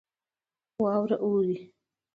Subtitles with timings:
[0.81, 1.57] واوره بارېږي.